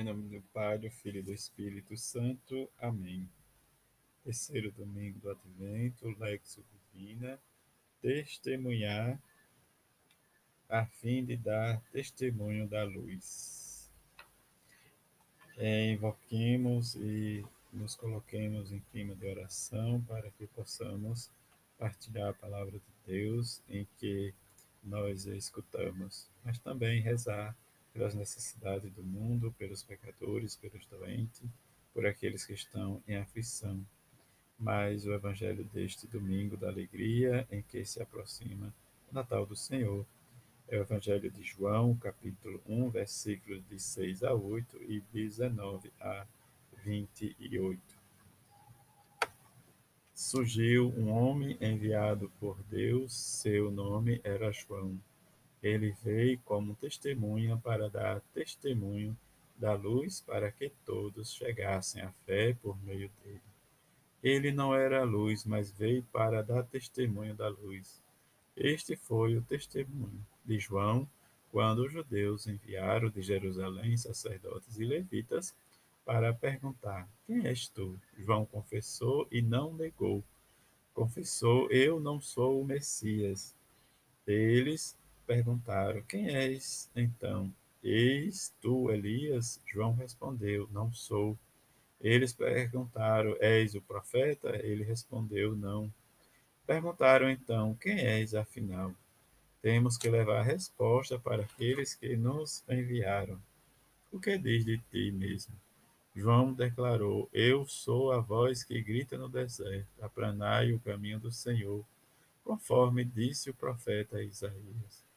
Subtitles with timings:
[0.00, 2.70] Em nome do Pai, do Filho e do Espírito Santo.
[2.78, 3.28] Amém.
[4.24, 7.38] Terceiro domingo do Advento, Lexo Divina,
[8.00, 9.20] testemunhar
[10.70, 13.90] a fim de dar testemunho da luz.
[15.58, 21.30] É, invoquemos e nos coloquemos em clima de oração para que possamos
[21.78, 24.32] partilhar a palavra de Deus em que
[24.82, 27.54] nós escutamos, mas também rezar
[27.92, 31.42] pelas necessidades do mundo, pelos pecadores, pelos doentes,
[31.92, 33.84] por aqueles que estão em aflição.
[34.58, 38.72] Mas o Evangelho deste domingo da alegria, em que se aproxima
[39.10, 40.06] o Natal do Senhor,
[40.68, 46.26] é o Evangelho de João, capítulo 1, versículos de 6 a 8 e 19 a
[46.84, 47.80] 28.
[50.14, 55.00] Surgiu um homem enviado por Deus, seu nome era João
[55.62, 59.16] ele veio como testemunha para dar testemunho
[59.56, 63.42] da luz para que todos chegassem à fé por meio dele.
[64.22, 68.02] Ele não era a luz, mas veio para dar testemunho da luz.
[68.56, 71.08] Este foi o testemunho de João
[71.50, 75.54] quando os judeus enviaram de Jerusalém sacerdotes e levitas
[76.04, 77.98] para perguntar: Quem és tu?
[78.18, 80.22] João confessou e não negou.
[80.94, 83.54] Confessou: Eu não sou o Messias.
[84.26, 84.96] Eles
[85.30, 87.54] perguntaram: Quem és, então?
[87.84, 89.60] Eis tu, Elias?
[89.72, 91.38] João respondeu: Não sou.
[92.00, 94.56] Eles perguntaram: És o profeta?
[94.56, 95.88] Ele respondeu: Não.
[96.66, 98.92] Perguntaram então: Quem és, afinal?
[99.62, 103.40] Temos que levar a resposta para aqueles que nos enviaram.
[104.10, 105.54] O que diz de ti mesmo?
[106.12, 111.84] João declarou: Eu sou a voz que grita no deserto, aplanai o caminho do Senhor,
[112.42, 115.08] conforme disse o profeta Isaías.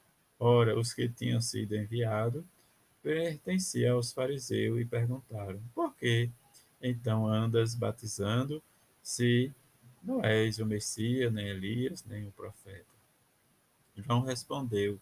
[0.46, 2.44] Ora, os que tinham sido enviados
[3.02, 6.30] pertenciam aos fariseus e perguntaram: Por que
[6.82, 8.62] então andas batizando
[9.02, 9.54] se
[10.04, 12.84] não és o Messias, nem Elias, nem o profeta?
[13.96, 15.00] João respondeu: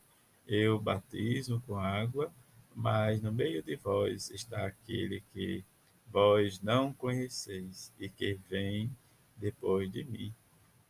[0.47, 2.31] Eu batizo com água,
[2.75, 5.65] mas no meio de vós está aquele que
[6.05, 8.95] vós não conheceis e que vem
[9.37, 10.31] depois de mim.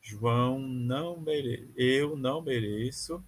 [0.02, 1.72] João não mere...
[1.78, 3.24] eu não mereço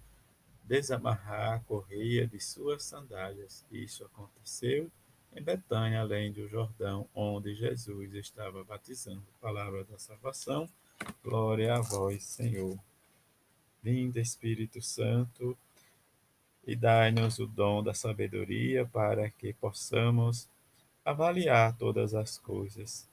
[0.64, 3.64] desamarrar a correia de suas sandálias.
[3.70, 4.90] Isso aconteceu
[5.36, 9.22] em Betânia, além do Jordão, onde Jesus estava batizando.
[9.40, 10.68] Palavra da salvação.
[11.22, 12.78] Glória a vós, Senhor.
[13.82, 15.56] Vinda, Espírito Santo,
[16.66, 20.48] e dai-nos o dom da sabedoria para que possamos
[21.04, 23.06] avaliar todas as coisas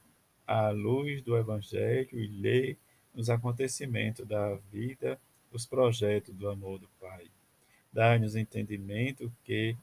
[0.48, 2.78] à luz do Evangelho e ler
[3.14, 5.20] os acontecimentos da vida,
[5.52, 7.28] os projetos do amor do Pai.
[7.94, 9.76] Dá-nos entendimento que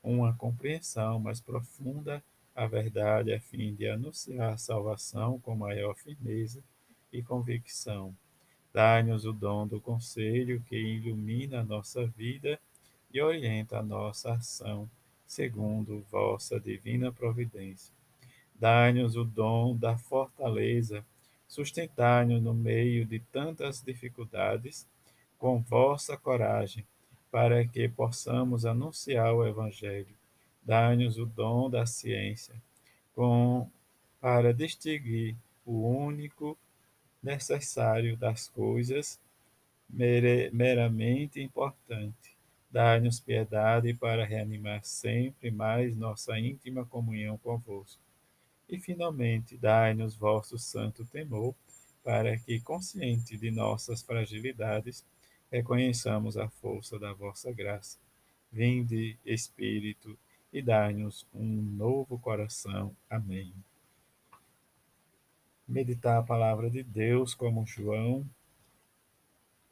[0.00, 2.22] uma compreensão mais profunda
[2.54, 6.62] a verdade a fim de anunciar a salvação com maior firmeza
[7.12, 8.14] e convicção.
[8.72, 12.58] Dá-nos o dom do conselho que ilumina a nossa vida
[13.12, 14.88] e orienta a nossa ação,
[15.26, 17.92] segundo vossa divina providência.
[18.54, 21.04] Dá-nos o dom da fortaleza,
[21.48, 24.86] sustentai-nos no meio de tantas dificuldades,
[25.36, 26.86] com vossa coragem
[27.36, 30.16] para que possamos anunciar o Evangelho.
[30.62, 32.54] Dá-nos o dom da ciência,
[33.14, 33.70] com,
[34.18, 35.36] para distinguir
[35.66, 36.56] o único
[37.22, 39.20] necessário das coisas
[39.86, 42.34] mere, meramente importante.
[42.70, 48.00] Dá-nos piedade para reanimar sempre mais nossa íntima comunhão convosco.
[48.66, 51.54] E, finalmente, dai-nos vosso santo temor,
[52.02, 55.04] para que, consciente de nossas fragilidades,
[55.56, 57.98] reconheçamos a força da vossa graça.
[58.52, 60.18] Vinde, Espírito,
[60.52, 62.94] e dai-nos um novo coração.
[63.08, 63.54] Amém.
[65.66, 68.28] Meditar a palavra de Deus como João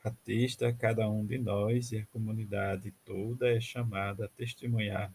[0.03, 5.13] Batista, cada um de nós e a comunidade toda é chamada a testemunhar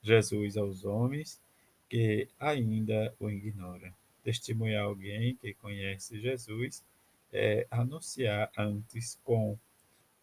[0.00, 1.40] Jesus aos homens
[1.88, 3.92] que ainda o ignoram.
[4.22, 6.84] Testemunhar alguém que conhece Jesus
[7.32, 9.58] é anunciar antes com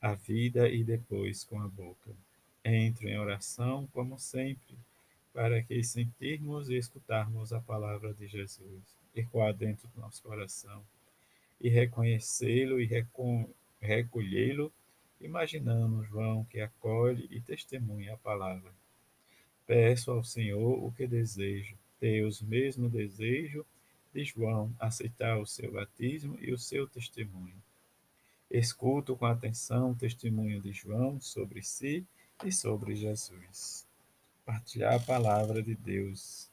[0.01, 2.09] a vida e depois com a boca.
[2.65, 4.75] Entro em oração, como sempre,
[5.31, 8.81] para que sentirmos e escutarmos a palavra de Jesus
[9.15, 10.83] ecoar dentro do nosso coração
[11.59, 12.89] e reconhecê-lo e
[13.80, 14.71] recolhê-lo,
[15.19, 18.71] imaginando João que acolhe e testemunha a palavra.
[19.68, 23.63] Peço ao Senhor o que desejo, ter os mesmo desejo
[24.12, 27.62] de João, aceitar o seu batismo e o seu testemunho
[28.51, 32.06] Escuto com atenção o testemunho de João sobre si
[32.44, 33.88] e sobre Jesus.
[34.45, 36.51] Partilhar a palavra de Deus.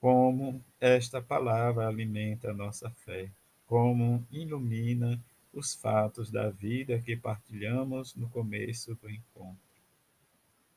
[0.00, 3.28] como esta palavra alimenta a nossa fé,
[3.66, 5.20] como ilumina
[5.52, 9.58] os fatos da vida que partilhamos no começo do encontro.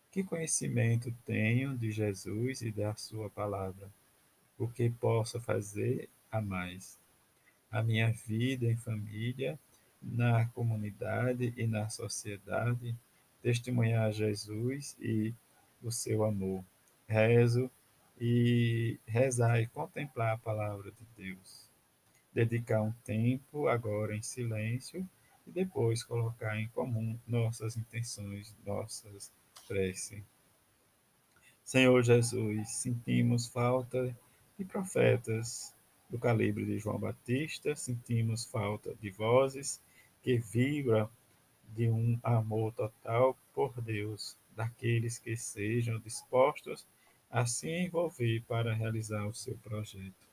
[0.09, 3.91] Que conhecimento tenho de Jesus e da Sua palavra?
[4.57, 6.97] O que posso fazer a mais?
[7.71, 9.59] A minha vida em família,
[10.01, 12.95] na comunidade e na sociedade,
[13.41, 15.33] testemunhar Jesus e
[15.81, 16.63] o seu amor.
[17.07, 17.69] Rezo
[18.19, 21.69] e rezar e contemplar a palavra de Deus.
[22.33, 25.07] Dedicar um tempo agora em silêncio
[25.47, 29.31] e depois colocar em comum nossas intenções, nossas
[29.67, 30.23] preces.
[31.63, 34.15] Senhor Jesus, sentimos falta
[34.57, 35.73] de profetas
[36.09, 39.81] do calibre de João Batista, sentimos falta de vozes
[40.23, 41.09] que vibram
[41.75, 46.85] de um amor total por Deus, daqueles que sejam dispostos
[47.29, 50.27] a se envolver para realizar o seu projeto.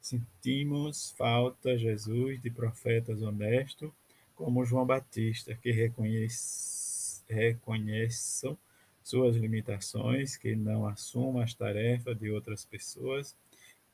[0.00, 3.90] Sentimos falta, Jesus, de profetas honestos
[4.36, 8.56] como João Batista, que reconhece, reconheçam
[9.02, 13.36] suas limitações, que não assumam as tarefas de outras pessoas,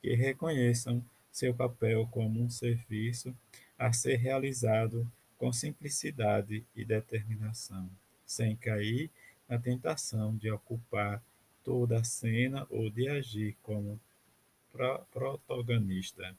[0.00, 3.34] que reconheçam seu papel como um serviço
[3.78, 7.88] a ser realizado com simplicidade e determinação,
[8.26, 9.10] sem cair
[9.48, 11.22] na tentação de ocupar
[11.64, 13.98] toda a cena ou de agir como
[14.72, 16.36] pro protagonista.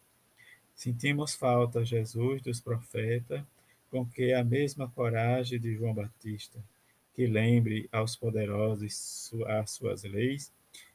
[0.76, 3.44] Sentimos falta, Jesus, dos profetas,
[3.90, 6.60] com que a mesma coragem de João Batista,
[7.14, 10.52] que lembre aos poderosos as suas leis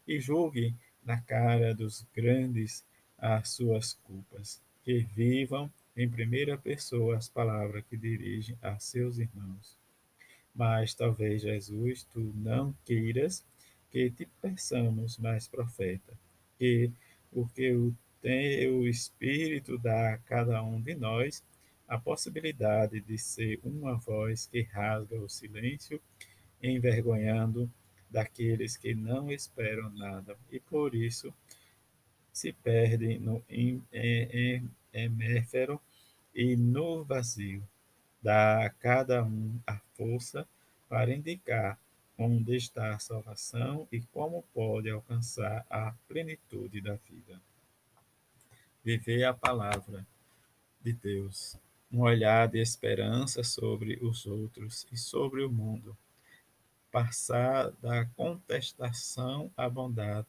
[0.08, 0.74] e julgue
[1.06, 2.84] na cara dos grandes
[3.16, 9.78] as suas culpas, que vivam em primeira pessoa as palavras que dirigem a seus irmãos.
[10.54, 13.44] Mas talvez, Jesus, tu não queiras
[13.90, 16.12] que te peçamos mais profeta,
[16.58, 16.90] que
[17.32, 21.42] o que o teu Espírito dá a cada um de nós
[21.88, 26.00] a possibilidade de ser uma voz que rasga o silêncio,
[26.60, 27.70] envergonhando
[28.16, 31.34] daqueles que não esperam nada e por isso
[32.32, 33.44] se perdem no
[34.90, 35.78] eméfero
[36.34, 37.62] e no vazio.
[38.22, 40.48] Dá a cada um a força
[40.88, 41.78] para indicar
[42.16, 47.38] onde está a salvação e como pode alcançar a plenitude da vida.
[48.82, 50.06] Viver a palavra
[50.80, 51.58] de Deus,
[51.92, 55.94] um olhar de esperança sobre os outros e sobre o mundo,
[56.96, 60.26] passar da contestação à bondade,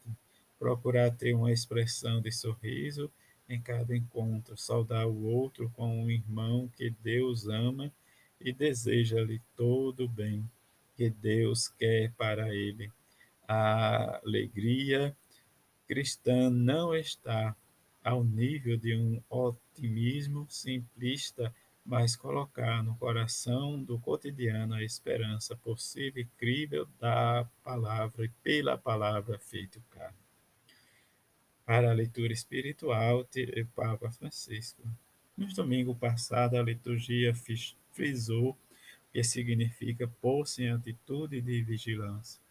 [0.60, 3.10] procurar ter uma expressão de sorriso
[3.48, 7.90] em cada encontro, saudar o outro como um irmão que Deus ama
[8.42, 10.44] e deseja-lhe todo o bem
[10.94, 12.92] que Deus quer para ele.
[13.48, 15.16] A alegria
[15.88, 17.56] cristã não está
[18.04, 21.56] ao nível de um otimismo simplista,
[21.88, 28.78] mas colocar no coração do cotidiano a esperança possível e crível da palavra e pela
[28.78, 30.18] palavra feito carne.
[31.66, 34.84] Para a leitura espiritual, tirei Papa Francisco.
[35.38, 37.34] No domingo passado, a liturgia
[37.94, 38.58] frisou
[39.14, 42.42] que significa pôr-se em atitude de vigilância,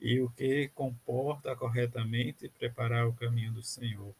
[0.00, 4.14] e o que comporta corretamente preparar o caminho do Senhor.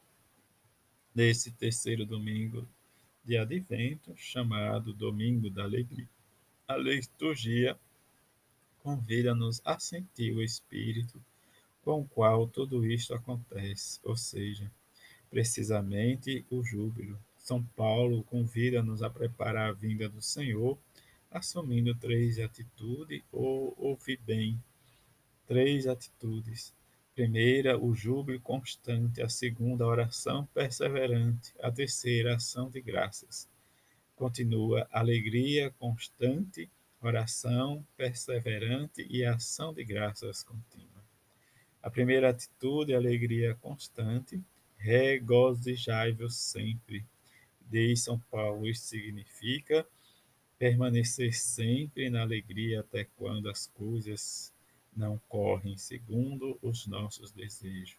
[1.15, 2.67] Nesse terceiro domingo
[3.23, 6.07] de advento, chamado Domingo da Alegria,
[6.67, 7.77] a liturgia
[8.79, 11.21] convida-nos a sentir o Espírito
[11.83, 14.69] com o qual tudo isto acontece, ou seja,
[15.29, 17.17] precisamente o júbilo.
[17.37, 20.77] São Paulo convida-nos a preparar a vinda do Senhor,
[21.29, 24.61] assumindo três atitudes ou ouvir bem.
[25.45, 26.73] Três atitudes.
[27.15, 29.21] Primeira, o júbilo constante.
[29.21, 31.53] A segunda, a oração perseverante.
[31.61, 33.47] A terceira, a ação de graças.
[34.15, 36.69] Continua, alegria constante,
[37.01, 41.03] oração perseverante e ação de graças contínua.
[41.83, 44.41] A primeira atitude alegria constante,
[44.77, 47.05] regozijai-vos sempre.
[47.69, 49.85] Diz São Paulo, isso significa
[50.57, 54.53] permanecer sempre na alegria até quando as coisas
[54.95, 57.97] não correm segundo os nossos desejos.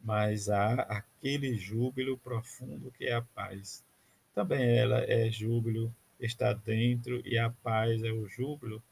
[0.00, 3.84] Mas há aquele júbilo profundo que é a paz.
[4.34, 8.82] Também ela é júbilo, está dentro, e a paz é o júbilo,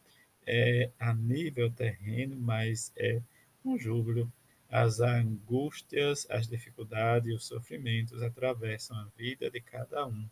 [0.46, 3.20] é a nível terreno, mas é
[3.64, 4.30] um júbilo.
[4.68, 10.28] As angústias, as dificuldades e os sofrimentos atravessam a vida de cada um,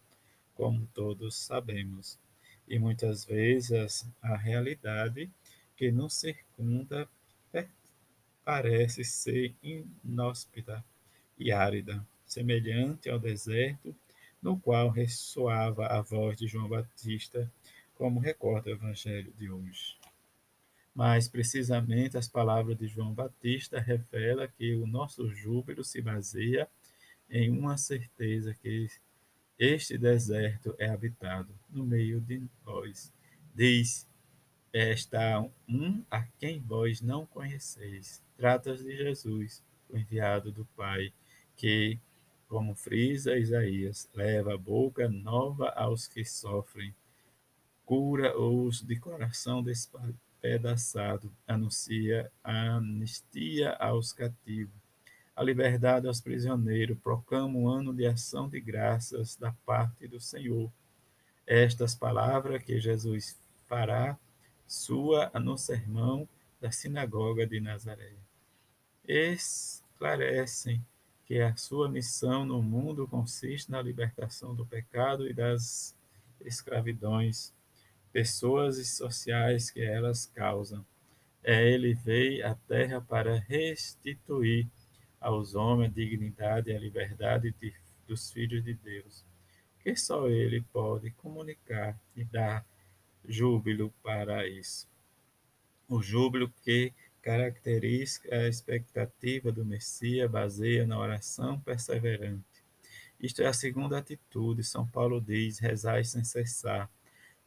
[0.54, 2.18] como todos sabemos.
[2.66, 5.30] E muitas vezes a realidade
[5.82, 7.08] que nos circunda
[8.44, 10.84] parece ser inóspita,
[11.36, 13.92] e árida, semelhante ao deserto,
[14.40, 17.50] no qual ressoava a voz de João Batista,
[17.96, 19.96] como recorda o Evangelho de hoje.
[20.94, 26.68] Mais precisamente, as palavras de João Batista revelam que o nosso júbilo se baseia
[27.28, 28.86] em uma certeza que
[29.58, 33.12] este deserto é habitado no meio de nós.
[33.52, 34.06] Diz:
[34.72, 38.22] está um a quem vós não conheceis.
[38.36, 41.12] Trata de Jesus, o enviado do Pai,
[41.56, 41.98] que,
[42.48, 46.94] como frisa Isaías, leva a boca nova aos que sofrem,
[47.84, 54.82] cura-os de coração despedaçado, anuncia a anistia aos cativos
[55.34, 60.70] a liberdade aos prisioneiros, proclama um ano de ação de graças da parte do Senhor.
[61.46, 64.18] Estas palavras que Jesus fará
[64.72, 66.26] sua no sermão
[66.58, 68.14] da sinagoga de Nazaré.
[69.06, 70.82] Esclarecem
[71.26, 75.94] que a sua missão no mundo consiste na libertação do pecado e das
[76.40, 77.52] escravidões,
[78.12, 80.84] pessoas e sociais que elas causam.
[81.44, 84.66] É, ele veio à terra para restituir
[85.20, 87.74] aos homens a dignidade e a liberdade de,
[88.06, 89.24] dos filhos de Deus,
[89.80, 92.64] que só Ele pode comunicar e dar
[93.26, 94.88] júbilo para isso.
[95.88, 102.44] O júbilo que caracteriza a expectativa do Messias baseia na oração perseverante.
[103.20, 104.64] Isto é a segunda atitude.
[104.64, 106.90] São Paulo diz: rezai sem cessar.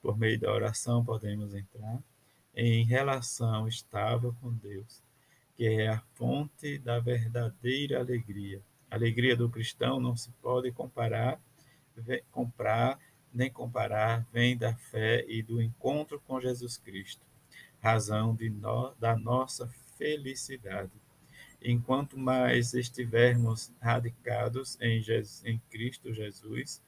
[0.02, 2.02] Por meio da oração podemos entrar
[2.56, 5.04] em relação estável com Deus
[5.56, 8.62] que é a fonte da verdadeira alegria.
[8.92, 11.40] A alegria do cristão não se pode comparar,
[12.30, 13.00] comprar
[13.36, 17.22] nem comparar, vem da fé e do encontro com Jesus Cristo,
[17.82, 20.92] razão no, da nossa felicidade.
[21.62, 26.82] Enquanto mais estivermos radicados em, Jesus, em Cristo Jesus,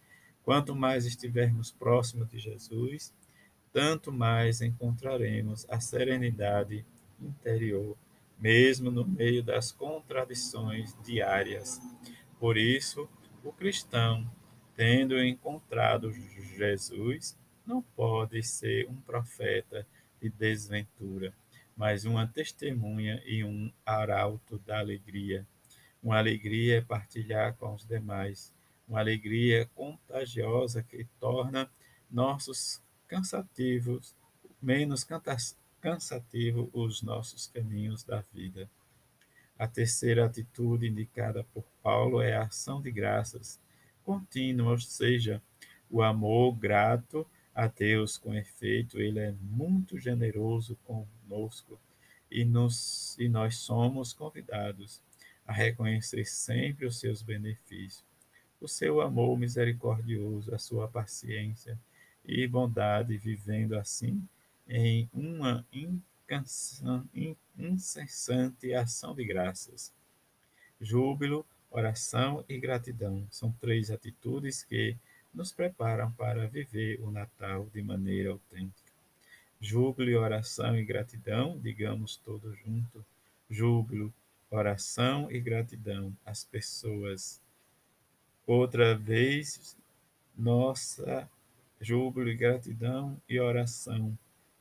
[0.43, 3.13] quanto mais estivermos próximos de Jesus,
[3.73, 6.85] tanto mais encontraremos a serenidade
[7.19, 7.97] interior
[8.39, 11.81] mesmo no meio das contradições diárias.
[12.39, 13.09] Por isso,
[13.43, 14.29] o cristão,
[14.77, 16.13] tendo encontrado
[16.55, 19.85] Jesus, não pode ser um profeta
[20.21, 21.33] de desventura,
[21.75, 25.47] mas uma testemunha e um arauto da alegria.
[26.01, 28.53] Uma alegria é partilhar com os demais,
[28.87, 31.67] uma alegria contagiosa que torna
[32.09, 34.15] nossos cansativos
[34.61, 35.03] menos
[35.81, 38.69] cansativo os nossos caminhos da vida.
[39.57, 43.59] A terceira atitude indicada por Paulo é a ação de graças
[44.07, 45.41] contínua, ou seja,
[45.91, 48.17] o amor grato a Deus.
[48.17, 51.77] Com efeito, Ele é muito generoso conosco
[52.31, 55.01] e, nos, e nós somos convidados
[55.45, 58.05] a reconhecer sempre os seus benefícios,
[58.61, 61.77] o seu amor misericordioso, a sua paciência
[62.25, 64.25] e bondade, vivendo assim
[64.67, 65.65] em uma
[67.57, 69.93] incessante ação de graças.
[70.79, 74.95] Júbilo, oração e gratidão são três atitudes que
[75.33, 78.91] nos preparam para viver o Natal de maneira autêntica.
[79.59, 83.03] Júbilo, oração e gratidão, digamos todos juntos.
[83.49, 84.13] Júbilo,
[84.49, 87.41] oração e gratidão às pessoas.
[88.45, 89.75] Outra vez,
[90.37, 91.29] nossa
[91.79, 94.17] júbilo, gratidão e oração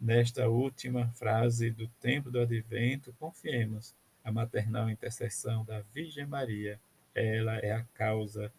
[0.00, 6.80] Nesta última frase do tempo do advento, confiemos a maternal intercessão da Virgem Maria.
[7.14, 8.52] Ela é a causa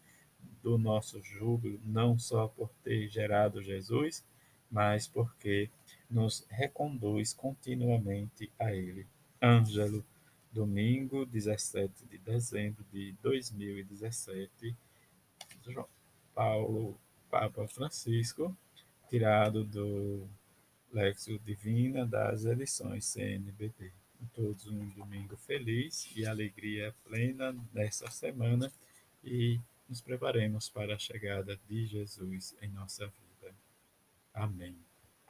[0.62, 4.24] do nosso júbilo, não só por ter gerado Jesus,
[4.70, 5.68] mas porque
[6.08, 9.06] nos reconduz continuamente a Ele.
[9.42, 10.04] Ângelo,
[10.52, 14.76] domingo 17 de dezembro de 2017,
[15.66, 15.88] João
[16.34, 16.98] Paulo,
[17.30, 18.56] Papa Francisco,
[19.08, 20.28] tirado do
[20.92, 23.92] Lexo Divina das edições CNBT.
[24.34, 28.72] Todos um domingo feliz e alegria plena nesta semana
[29.22, 33.54] e nos preparemos para a chegada de Jesus em nossa vida.
[34.32, 34.91] Amém.